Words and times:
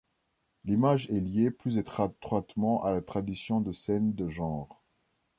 L'image 0.65 1.07
est 1.11 1.19
liée 1.19 1.51
plus 1.51 1.77
étroitement 1.77 2.83
à 2.83 2.91
la 2.91 3.03
tradition 3.03 3.61
de 3.61 3.71
scène 3.71 4.13
de 4.15 4.29
genre. 4.29 4.81